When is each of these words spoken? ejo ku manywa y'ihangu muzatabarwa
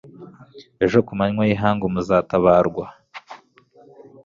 ejo 0.83 0.97
ku 1.05 1.11
manywa 1.19 1.43
y'ihangu 1.49 1.85
muzatabarwa 1.93 2.85